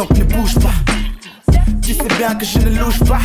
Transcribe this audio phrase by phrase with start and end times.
[0.00, 0.72] donc ne bouge pas.
[1.82, 3.20] Tu sais bien que je ne louche pas.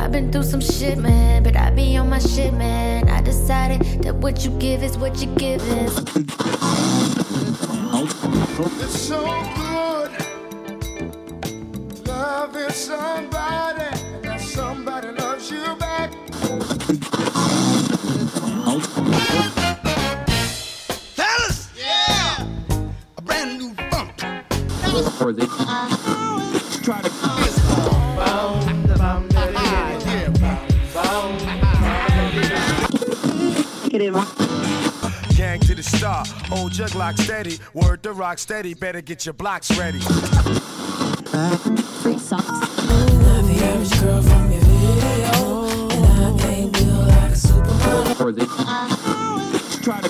[0.00, 3.10] I've been through some shit, man, but I be on my shit, man.
[3.10, 5.98] I decided that what you give is what you give is.
[8.80, 9.20] It's so
[9.54, 10.10] good
[12.06, 13.31] loving somebody,
[36.72, 38.74] star, old jug steady, word to rock steady.
[38.74, 40.00] Better get your blocks ready.
[40.00, 42.48] Free socks.
[42.48, 48.46] Not the average girl from your video, and I can't feel like a supermodel.
[49.82, 50.08] try to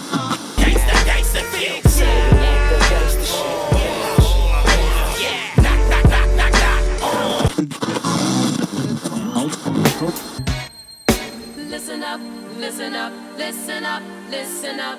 [11.57, 12.21] Listen up,
[12.59, 14.99] listen up, listen up, listen up,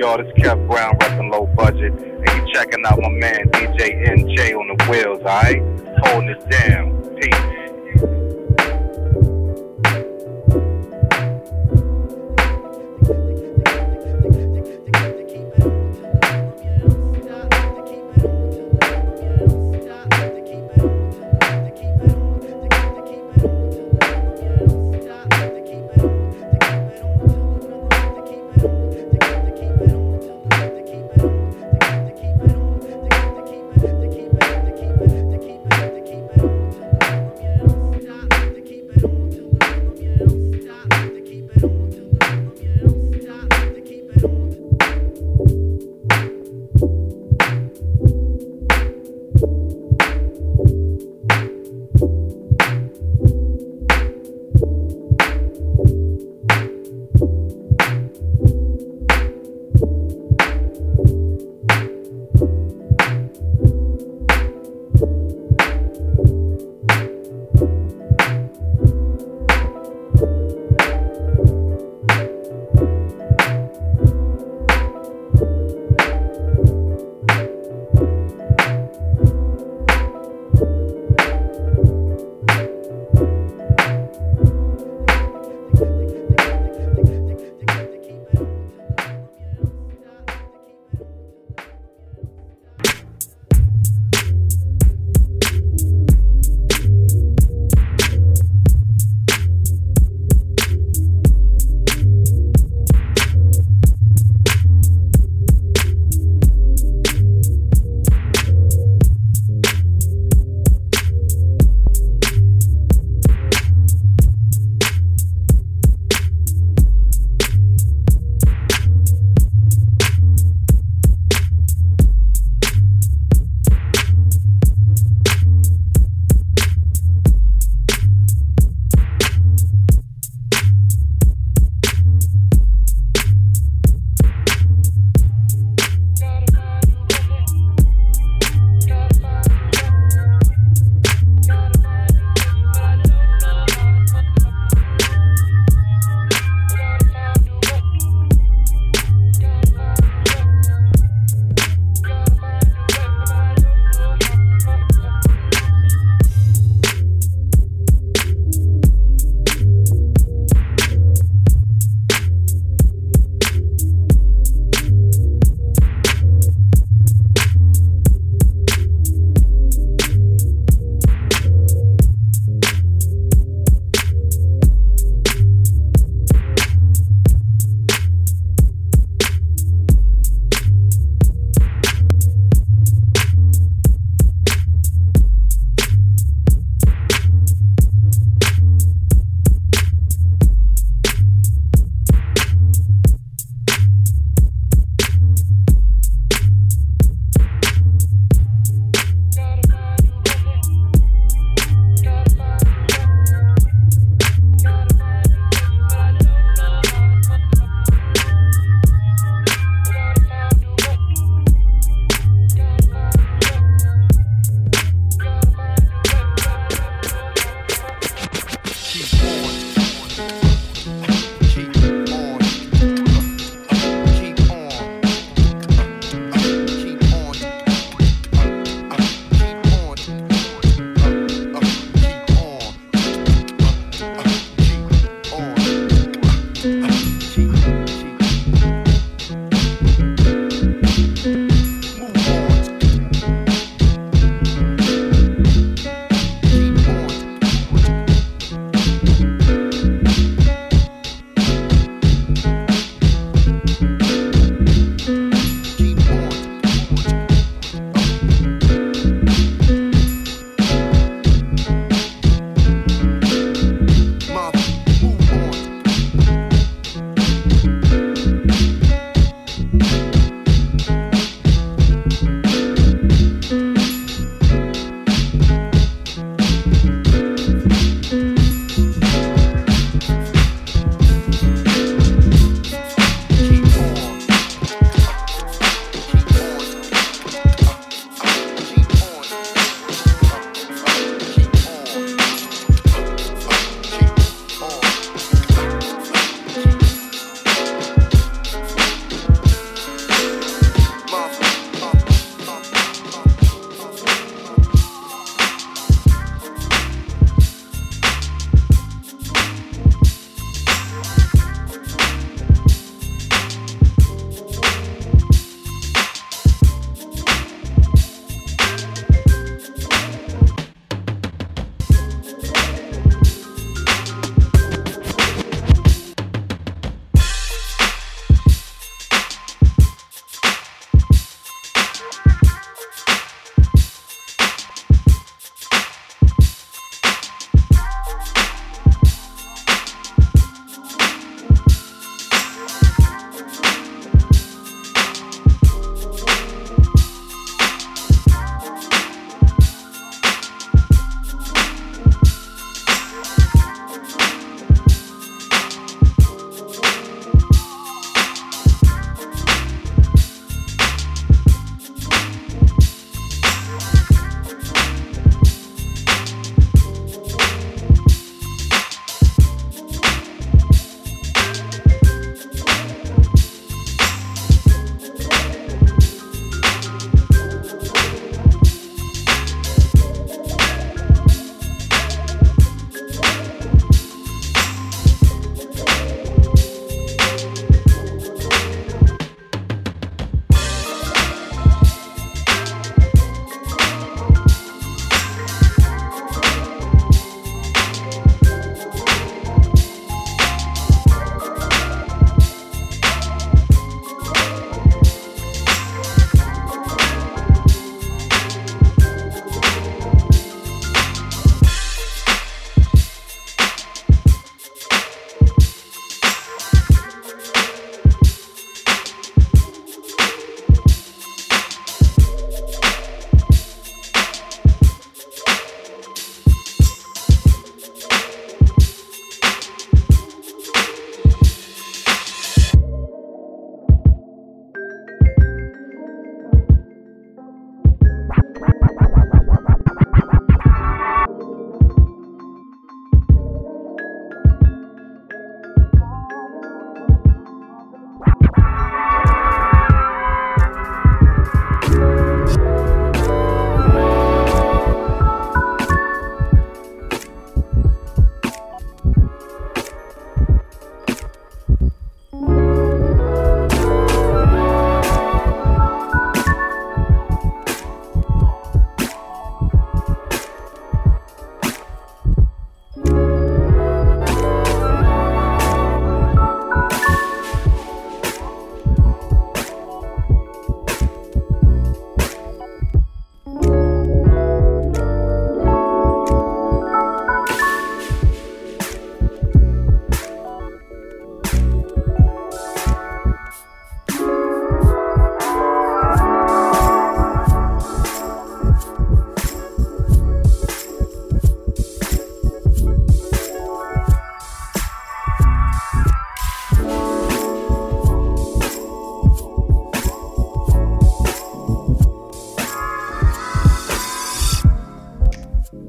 [0.00, 0.16] Y'all?
[0.16, 1.92] This is Kev Brown, repping low budget.
[1.92, 3.39] And you checking out my man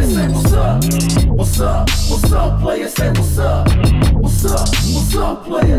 [0.00, 0.28] player?
[0.28, 0.84] Say what's up.
[1.36, 1.90] What's up?
[1.90, 2.88] What's up, player?
[2.88, 3.68] Say what's up.
[4.14, 4.68] What's up?
[4.68, 5.78] What's up, player?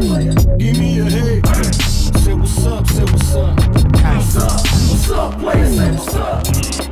[0.58, 1.42] Give me a hey.
[1.44, 3.60] Say what's up, say what's up.
[3.60, 4.52] What's up?
[4.90, 5.68] What's up, player?
[5.68, 6.48] Say what's up.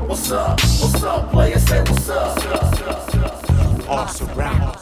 [0.07, 0.60] What's up?
[0.60, 1.60] What's up, player?
[1.60, 3.89] Say what's up.
[3.89, 4.77] All surround.